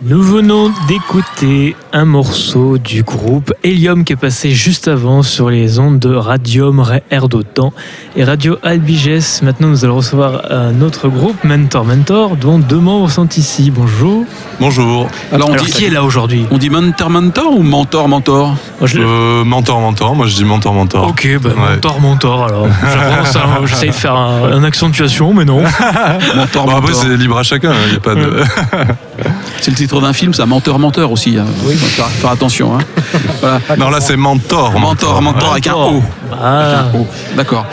[0.00, 5.80] Nous venons d'écouter un morceau du groupe Helium qui est passé juste avant sur les
[5.80, 7.72] ondes de Radium Air d'Otan
[8.14, 9.42] et Radio Albiges.
[9.42, 13.72] Maintenant, nous allons recevoir un autre groupe, Mentor Mentor, dont deux membres sont ici.
[13.72, 14.24] Bonjour.
[14.60, 15.08] Bonjour.
[15.32, 16.46] Alors, qui est là aujourd'hui?
[16.52, 18.54] On dit Mentor Mentor ou Mentor Mentor?
[18.80, 21.08] Euh, Mentor Mentor, moi je dis Mentor Mentor.
[21.08, 22.68] Ok, bah, Mentor Mentor alors.
[23.66, 25.60] J'essaye de faire un, une accentuation, mais non.
[26.36, 28.42] mentor, bon, Après, c'est libre à chacun, il hein, a pas de.
[29.60, 31.36] C'est le titre d'un film, ça, Menteur, Menteur aussi.
[31.36, 31.46] Hein.
[31.64, 31.74] Oui.
[31.74, 32.78] Faut faire, attention.
[32.78, 32.82] Hein.
[33.40, 33.60] Voilà.
[33.76, 34.78] Non, là, c'est Mentor.
[34.78, 36.02] Mentor, Mentor, avec un O.
[36.40, 36.86] Ah.
[37.36, 37.66] D'accord.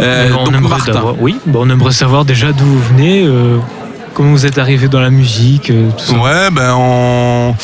[0.00, 1.02] Euh, donc, Martin.
[1.20, 3.24] Oui, bon, on aimerait savoir déjà d'où vous venez.
[3.24, 3.58] Euh,
[4.14, 6.16] comment vous êtes arrivé dans la musique euh, tout ça.
[6.16, 7.54] Ouais, ben on,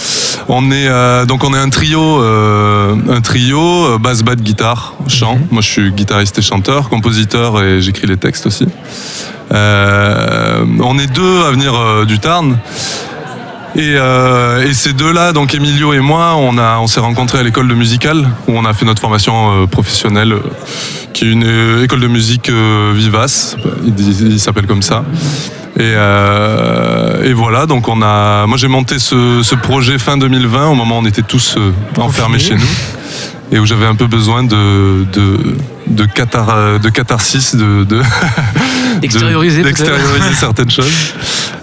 [0.48, 5.34] on est euh, donc on est un trio, un trio basse, batte, guitare, chant.
[5.34, 5.46] Mhm.
[5.50, 8.66] Moi, je suis guitariste et chanteur, compositeur et j'écris les textes aussi.
[9.50, 12.58] on est deux à venir du Tarn.
[13.76, 17.68] Euh, et, ces deux-là, donc Emilio et moi, on, a, on s'est rencontrés à l'école
[17.68, 20.40] de musicale où on a fait notre formation euh, professionnelle, euh,
[21.12, 25.04] qui est une école de musique vivace, il, s'appelle comme ça.
[25.78, 28.46] Et, voilà, donc on a.
[28.46, 31.56] Moi j'ai monté ce, projet fin 2020, au moment où on était tous
[31.96, 32.70] enfermés chez nous,
[33.52, 36.06] et où j'avais un peu besoin de, de, de,
[36.78, 37.84] de catharsis, de,
[39.00, 39.62] d'extérioriser
[40.34, 41.14] certaines choses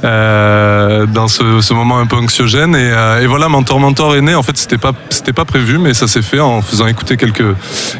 [0.03, 2.75] euh, dans ce, moment un peu anxiogène.
[2.75, 4.35] Et, euh, et, voilà, Mentor Mentor est né.
[4.35, 7.55] En fait, c'était pas c'était pas prévu, mais ça s'est fait en faisant écouter quelques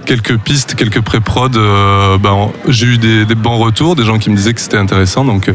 [0.05, 1.55] quelques pistes, quelques pré-prod.
[1.55, 5.25] Euh, ben, j'ai eu des, bons retours, des gens qui me disaient que c'était intéressant.
[5.25, 5.51] Donc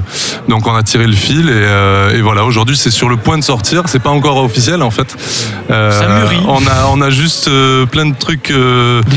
[0.49, 2.45] donc on a tiré le fil et, et voilà.
[2.45, 3.85] Aujourd'hui, c'est sur le point de sortir.
[3.87, 5.17] C'est pas encore officiel en fait.
[5.69, 6.43] ça mûrit.
[6.47, 7.51] On a on a juste
[7.91, 8.53] plein de trucs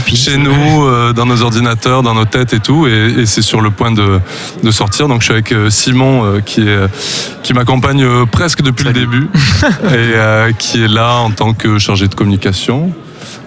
[0.08, 3.72] chez nous, dans nos ordinateurs, dans nos têtes et tout, et, et c'est sur le
[3.72, 4.20] point de
[4.64, 5.08] de sortir.
[5.08, 6.88] Donc je suis avec euh, Simon euh, qui est
[7.44, 9.30] qui m'accompagne euh, presque depuis le début
[9.94, 12.92] et qui est là en tant que chargé de communication,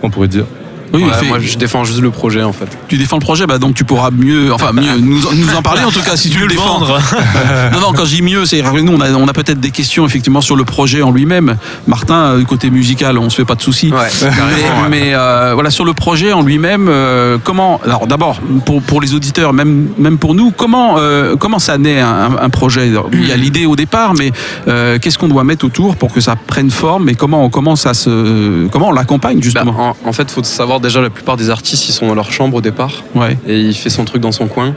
[0.02, 0.44] on pourrait dire.
[0.92, 2.66] Oui, moi je défends juste le projet en fait.
[2.88, 5.84] Tu défends le projet, bah donc tu pourras mieux, enfin mieux nous, nous en parler
[5.84, 6.98] en tout cas si tu veux le défendre.
[7.72, 10.06] non non, quand je dis mieux, c'est nous on a, on a peut-être des questions
[10.06, 11.56] effectivement sur le projet en lui-même.
[11.86, 13.92] Martin, du côté musical, on se fait pas de soucis.
[14.90, 19.14] mais, euh, voilà sur le projet en lui-même, euh, comment Alors d'abord pour, pour les
[19.14, 22.90] auditeurs, même même pour nous, comment euh, comment ça naît un, projet?
[23.12, 24.32] Il y a l'idée au départ, mais
[25.00, 27.94] qu'est-ce qu'on doit mettre autour pour que ça prenne forme et comment on commence à
[27.94, 29.72] se comment on l'accompagne justement?
[29.72, 32.32] bah, en, en, fait, faut savoir déjà la plupart des artistes ils sont dans leur
[32.32, 33.04] chambre au départ.
[33.14, 33.36] Ouais.
[33.46, 34.74] Et il fait son truc dans son coin.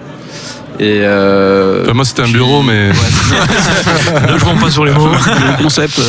[0.81, 2.89] Et euh, moi c'était un bureau mais
[4.33, 5.09] ne jouons pas sur les mots.
[5.09, 6.01] le concept.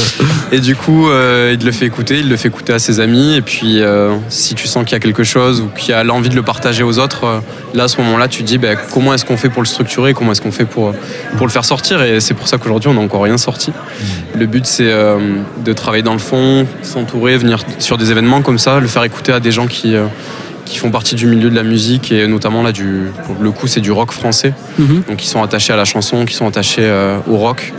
[0.50, 3.34] Et du coup euh, il le fait écouter, il le fait écouter à ses amis
[3.34, 6.30] et puis euh, si tu sens qu'il y a quelque chose ou qu'il a l'envie
[6.30, 7.42] de le partager aux autres,
[7.74, 10.14] là à ce moment-là tu te dis bah, comment est-ce qu'on fait pour le structurer,
[10.14, 10.94] comment est-ce qu'on fait pour,
[11.36, 12.00] pour le faire sortir?
[12.00, 13.72] Et c'est pour ça qu'aujourd'hui on n'a encore rien sorti.
[13.72, 14.38] Mm.
[14.38, 18.80] Le but c'est de travailler dans le fond, s'entourer, venir sur des événements comme ça,
[18.80, 19.94] le faire écouter à des gens qui
[20.64, 23.66] qui font partie du milieu de la musique et notamment là du pour le coup
[23.66, 24.54] c'est du rock français.
[24.78, 25.02] Mhm.
[25.08, 27.72] donc qui sont attachés à la chanson qui sont attachés euh, au rock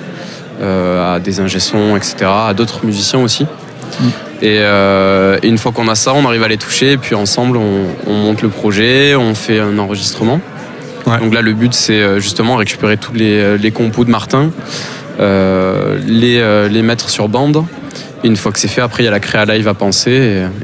[0.61, 3.43] euh, à des ingé etc à d'autres musiciens aussi.
[3.43, 4.11] Mhm.
[4.43, 7.57] euh, et, une fois qu'on a ça on arrive à les toucher et puis ensemble
[7.57, 10.39] on, monte le projet on fait un enregistrement.
[11.05, 14.51] Donc là le but c'est justement récupérer tous les, les compos de Martin
[15.19, 17.65] les, les mettre sur bande.
[18.23, 20.11] Et une fois que c'est fait après il y a la créa live à penser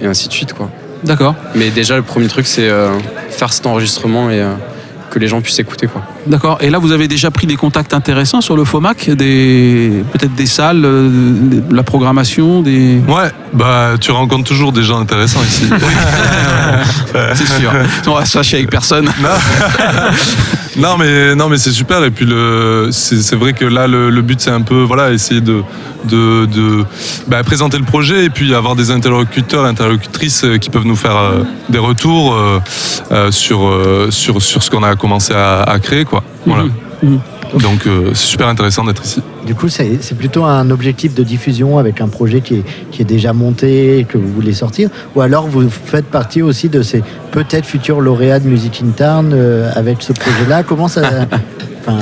[0.02, 0.70] et, et ainsi de suite quoi
[1.04, 1.36] D'accord.
[1.56, 2.98] Mais déjà, le premier truc, c'est euh,
[3.30, 4.54] faire cet enregistrement et euh,
[5.10, 5.88] que les gens puissent écouter.
[5.88, 6.04] Quoi.
[6.28, 6.58] D'accord.
[6.62, 10.04] Et là, vous avez déjà pris des contacts intéressants sur le FOMAC des...
[10.12, 13.00] Peut-être des salles, euh, de la programmation des...
[13.08, 15.70] Ouais, bah, tu rencontres toujours des gens intéressants ici.
[17.34, 17.72] c'est sûr.
[18.08, 19.10] On va se fâcher avec personne.
[20.78, 22.04] Non, mais, non, mais c'est super.
[22.04, 25.62] Et puis, le, c'est, vrai que là, le, but, c'est un peu voilà, essayer de,
[26.06, 26.86] de, de
[27.28, 31.18] bah, présenter le projet et puis avoir des interlocuteurs, interlocutrices euh, qui peuvent nous faire
[31.18, 33.70] euh, des retours euh, sur,
[34.10, 36.06] sur, sur ce qu'on a commencé à, créer.
[36.06, 36.24] Quoi.
[36.46, 36.64] Voilà.
[36.64, 36.72] Mhm.
[37.02, 37.20] Mhm.
[37.62, 39.24] Donc c'est super intéressant d'être ici.
[39.48, 43.06] Du coup, c'est plutôt un objectif de diffusion avec un projet qui est, qui est
[43.06, 44.92] déjà monté et que vous voulez sortir?
[45.16, 47.02] Ou alors vous faites partie aussi de ces
[47.32, 49.34] peut-être futurs lauréats de Music Interne
[49.74, 50.62] avec ce projet-là?
[50.62, 51.02] Comment ça.
[51.80, 51.98] enfin,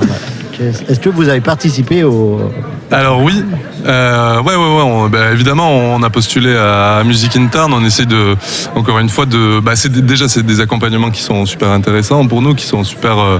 [0.59, 2.41] est-ce que vous avez participé au...
[2.89, 3.43] Alors oui,
[3.85, 5.09] euh, ouais, ouais, ouais.
[5.09, 7.73] Bah, évidemment, on a postulé à Music Interne.
[7.73, 8.35] On essaie de,
[8.75, 9.59] encore une fois, de.
[9.59, 13.19] Bah, c'est déjà c'est des accompagnements qui sont super intéressants pour nous, qui sont super.
[13.19, 13.39] Euh,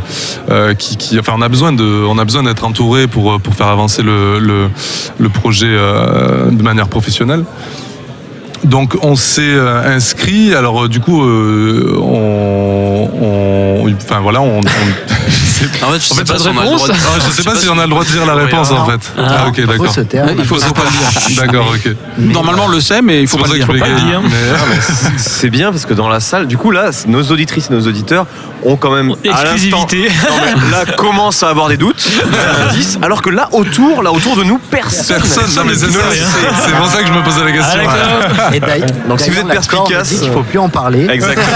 [0.50, 3.68] euh, qui, enfin, on a besoin de, on a besoin d'être entouré pour pour faire
[3.68, 4.70] avancer le le,
[5.18, 7.46] le projet de manière professionnelle.
[8.66, 10.54] Donc on s'est inscrit.
[10.56, 14.64] Alors du coup, on, on, enfin voilà, on, on
[15.84, 17.20] En fait, je En sais fait, pas pas si on a le droit de- Ah,
[17.26, 19.00] je sais pas si on a le droit de dire la réponse en fait.
[19.18, 19.94] Ah, ok, Faut d'accord.
[19.94, 20.26] se taire.
[20.38, 20.90] Il faut, Faut pas le
[21.36, 21.38] dire.
[21.46, 21.92] D'accord, ok.
[22.18, 24.22] Normalement, on le sait, mais il faut pas le que dire.
[24.24, 24.58] Ah,
[25.18, 28.26] c'est- bien parce que dans la salle, du coup là, nos auditrices et nos auditeurs
[28.64, 30.10] ont quand même Exclusivité.
[30.72, 32.06] Là commencent à avoir des doutes,
[33.02, 35.18] alors que là autour, là autour de nous, personne.
[35.18, 38.96] Personne, c'est pour ça que je me posais la Ah, question.
[39.08, 41.08] Donc, si vous êtes perspicace, qu'il faut plus en parler.
[41.10, 41.48] Exactement.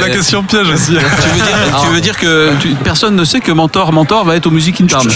[0.00, 0.92] La, question piège aussi.
[0.92, 4.50] Tu veux dire, dire que tu- personne ne sait que Mentor Mentor va être au
[4.50, 5.06] Music in Town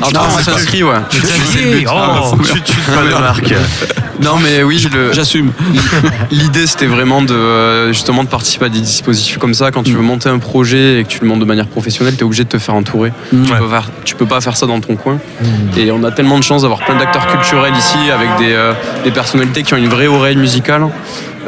[0.00, 0.94] Alors, Non, c'est inscrit, ouais.
[1.10, 2.36] Xavier, oh.
[2.52, 3.52] Tu tu pas de marque.
[4.22, 5.52] Non, mais oui, le- J'assume.
[6.30, 9.70] l'idée c'était vraiment de euh, justement de participer à des dispositifs comme ça.
[9.70, 12.20] Quand tu veux monter un projet et que tu le montes de manière professionnelle, tu
[12.20, 13.12] es obligé de te faire entourer.
[13.30, 13.58] Tu, Ouais.
[13.58, 15.18] peux faire- tu peux pas faire ça dans ton coin.
[15.76, 18.72] Et on a tellement de chance d'avoir plein d'acteurs culturels ici avec des, euh,
[19.04, 20.86] des personnalités qui ont une vraie oreille musicale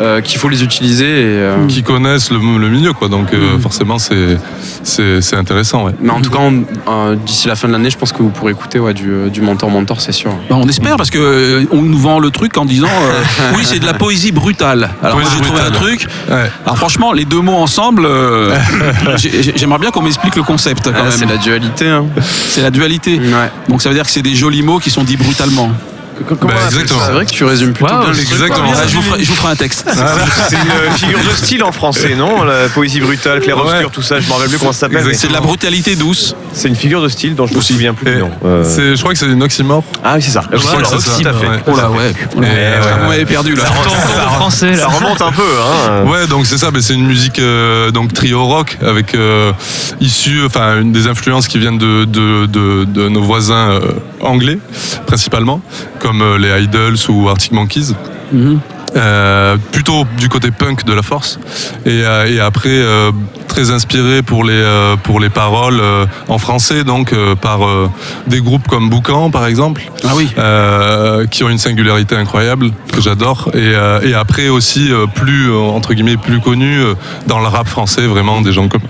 [0.00, 1.04] euh, qu'il faut les utiliser.
[1.04, 3.08] Et, euh, Qui connaissent le, le milieu, quoi.
[3.08, 4.38] Donc euh, forcément, c'est
[4.82, 5.92] c'est c'est intéressant, ouais.
[6.00, 8.30] Mais en tout cas, on- euh, d'ici la fin de l'année, je pense que vous
[8.30, 10.30] pourrez écouter ouais, du, du mentor mentor, c'est sûr.
[10.48, 13.22] Bah, on espère parce que euh, on nous vend le truc en disant euh,
[13.56, 14.90] oui c'est de la poésie brutale.
[15.02, 16.06] Alors moi, Poésie j'ai trouvé un truc.
[16.30, 16.50] Ouais.
[16.64, 18.54] Alors franchement les deux mots ensemble, euh,
[19.16, 21.12] j'ai- j'ai- j'aimerais bien qu'on m'explique le concept quand Ah, même.
[21.12, 21.88] c'est la dualité.
[21.88, 22.06] Hein.
[22.48, 23.18] C'est la dualité.
[23.18, 23.50] Ouais.
[23.68, 25.70] Donc ça veut dire que c'est des jolis mots qui sont dits brutalement.
[26.20, 27.00] Bah, exactement.
[27.06, 28.30] C'est vrai que tu résumes plutôt bien le truc.
[28.32, 28.72] Exactement.
[28.76, 29.84] Ah, je, vous ferai, je vous ferai un texte.
[30.48, 33.86] C'est une figure de style en français, non La poésie brutale, clair-obscur, Ouais.
[33.92, 35.04] tout ça, je me rappelle plus comment ça s'appelle.
[35.06, 36.34] mais C'est de la brutalité douce.
[36.52, 38.18] C'est une figure de style dont je me souviens plus.
[38.18, 38.30] Nom.
[38.44, 38.64] Euh,
[38.94, 39.82] Je crois que c'est une oxymore.
[40.04, 40.42] Ah oui, c'est ça.
[40.52, 41.16] Je crois que c'est ça.
[41.22, 41.46] tout à fait.
[41.48, 41.60] Ouais.
[41.66, 42.12] Oh là ouais.
[42.36, 42.80] Oh là, ouais.
[43.02, 43.64] Vous m'avez perdu là.
[44.50, 46.04] Ça remonte un peu, hein.
[46.06, 49.52] Ouais, donc c'est ça, mais c'est une musique euh, donc trio rock avec euh,
[50.00, 53.80] issue, enfin une des influences qui viennent de, de, de, de nos voisins euh,
[54.20, 54.58] anglais
[55.06, 55.60] principalement,
[55.98, 57.94] comme euh, les Idols ou Arctic Monkeys.
[58.32, 58.60] Mhm.
[58.96, 61.38] Euh, plutôt du côté punk de la force
[61.86, 63.12] et, euh, et après euh,
[63.46, 67.88] très inspiré pour les euh, pour les paroles euh, en français donc euh, par euh,
[68.26, 70.28] des groupes comme Boucan par exemple Ah oui.
[70.38, 75.52] euh, qui ont une singularité incroyable que j'adore et, euh, et après aussi euh, plus
[75.54, 76.94] entre guillemets plus connus euh,
[77.28, 78.80] dans le rap français vraiment des gens comme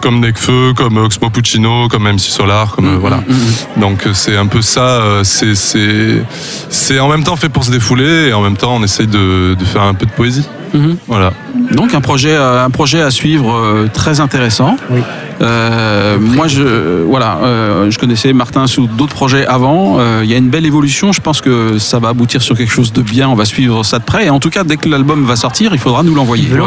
[0.00, 3.80] comme Nekfeu comme Oxmo Puccino comme MC Solar comme euh, voilà Mhm.
[3.82, 6.22] donc euh, c'est un peu ça euh, c'est c'est
[6.68, 9.39] c'est en même temps fait pour se défouler et en même temps on essaye de,
[9.54, 10.96] de faire un peu de poésie Mhm.
[11.08, 11.32] voilà
[11.72, 14.76] Donc un projet, euh, un projet à suivre euh, très intéressant.
[14.90, 15.00] Oui.
[15.42, 19.96] Euh, moi, je, voilà, euh, je connaissais Martin sous d'autres projets avant.
[19.98, 21.12] Euh, Il y a une belle évolution.
[21.12, 23.26] Je pense que ça va aboutir sur quelque chose de bien.
[23.28, 24.26] On va suivre ça de près.
[24.26, 26.46] Et en tout cas, dès que l'album va sortir, il faudra nous l'envoyer.
[26.52, 26.58] Ouais,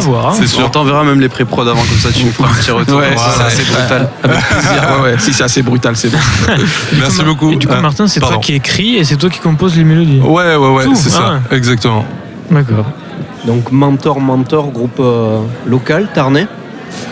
[0.00, 0.28] voir.
[0.28, 0.32] hein.
[0.38, 2.70] c'est sûr On t'enverra même les pré-prod avant, comme ça tu nous feras un petit
[2.70, 2.98] retour.
[2.98, 4.08] Ouais, si c'est assez brutal.
[5.18, 6.18] Si c'est assez brutal, c'est bon.
[6.98, 9.76] merci beaucoup Et du coup, Martin, c'est toi qui écris et c'est toi qui composes
[9.76, 10.20] les mélodies.
[10.20, 12.04] ouais ouais ouais Tout, c'est ça ah exactement
[12.50, 12.86] D'accord.
[13.46, 16.46] Donc Mentor Mentor, groupe euh, local, Tarnais.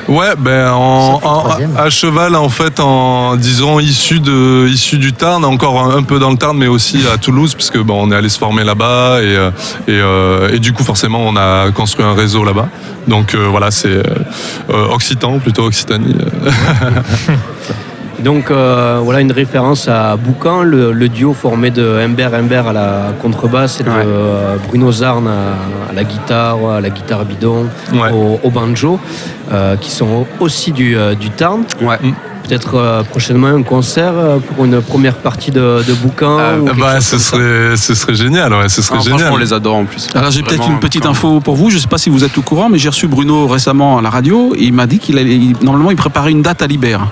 [0.08, 1.44] Ouais, ben en, en-
[1.76, 6.18] à cheval en fait, en disons issu de issu du Tarn, encore un, un peu
[6.18, 9.20] dans le Tarn, mais aussi à Toulouse, puisque bon, on est allé se former là-bas
[9.22, 9.50] et euh,
[9.88, 12.68] et, euh, et du coup forcément on a construit un réseau là-bas.
[13.08, 14.02] Donc euh, voilà, c'est euh,
[14.92, 16.16] Occitan plutôt Occitanie.
[18.22, 22.72] Donc euh, voilà une référence à Boucan, le, le duo formé de Humbert Humbert à
[22.72, 23.96] la contrebasse et de Ouais.
[24.06, 28.10] euh, Bruno Zarn à, à la guitare, à la guitare bidon, Ouais.
[28.12, 29.00] au, au banjo,
[29.52, 31.62] euh, qui sont aussi du, euh, du Tarn.
[31.82, 31.98] Ouais.
[32.48, 36.38] Peut-être euh, prochainement un concert euh, pour une première partie de, de Boucan.
[36.40, 39.18] Ah, ou quelque Bah, ce serait ce serait génial, ouais, ce serait Ah, génial.
[39.20, 40.08] franchement, on les adore en plus.
[40.14, 41.70] Alors j'ai peut-être une petite info pour vous.
[41.70, 44.02] Je ne sais pas si vous êtes au courant, mais j'ai reçu Bruno récemment à
[44.02, 44.54] la radio.
[44.56, 47.06] Et il m'a dit qu'il allait, il- normalement, il préparait une date à Libère.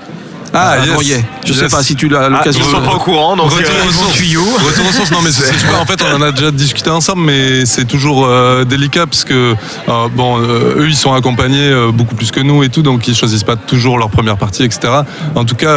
[0.53, 1.23] Ah, à yes.
[1.45, 1.71] Je ne sais Yes.
[1.71, 2.63] pas si tu l'as Ah, l'occasion.
[2.67, 4.15] ils sont pas au courant, donc Retour euh, sources.
[4.17, 4.43] tuyau.
[4.67, 5.81] Retour sources, non mais c'est super.
[5.81, 9.55] En fait, on en a déjà discuté ensemble, mais c'est toujours euh, délicat parce que
[9.89, 13.07] euh, bon, euh, eux ils sont accompagnés euh, beaucoup plus que nous et tout, donc
[13.09, 14.93] ils choisissent pas toujours leur première partie, etc.
[15.35, 15.77] En tout cas,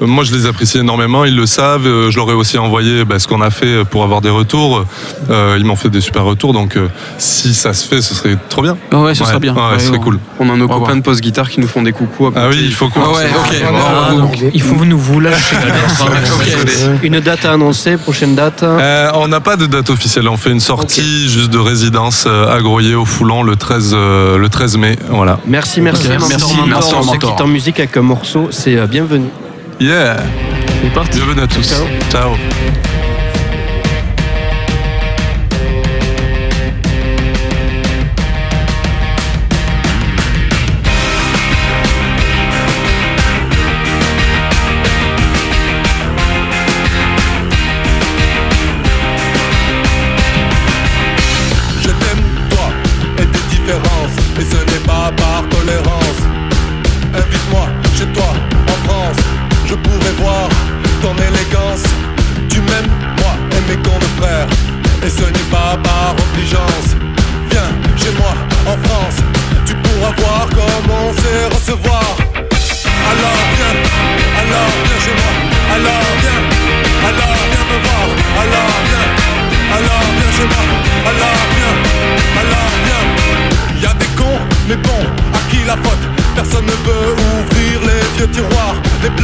[0.00, 1.84] moi je les apprécie énormément, ils le savent.
[2.10, 4.84] Je leur ai aussi envoyé bah, ce qu'on a fait pour avoir des retours.
[5.30, 8.36] Euh, ils m'ont fait des super retours, donc euh, si ça se fait, ce serait
[8.48, 8.76] trop bien.
[8.92, 9.54] Ah ouais, ce serait bien.
[9.54, 10.18] Ouais, Ouais, ce serait cool.
[10.38, 12.26] On a nos copains de post-guitare qui nous font des coucous.
[12.26, 13.00] à Ah oui, il faut qu'on.
[13.02, 13.53] Ah ouais, ok.
[13.62, 15.56] Ah, Bon, donc, il faut nous vous lâcher.
[17.02, 18.62] Une date à annoncer, prochaine date.
[18.62, 20.28] Euh, on n'a pas de date officielle.
[20.28, 24.38] On fait une sortie juste de résidence euh, à Groyer au Foulon le 13, euh,
[24.38, 24.98] le 13 mai.
[25.08, 25.38] Voilà.
[25.46, 26.06] Merci, merci.
[26.06, 26.66] Ok, Mentor, merci, Mentor.
[26.66, 29.26] merci, On se quitte en musique avec un morceau, c'est euh, bienvenu.
[29.80, 30.16] Yeah.
[31.12, 31.68] Bienvenue à tous.
[31.68, 31.86] Ciao.
[32.10, 32.93] Ciao.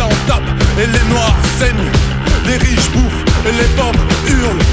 [0.02, 1.90] et les noirs saignent.
[2.46, 4.64] Les riches bouffent et les pauvres hurlent.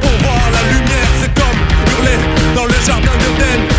[0.00, 1.60] Pour voir la lumière, c'est comme
[1.92, 2.18] hurler
[2.54, 3.75] dans le jardin d'Eden.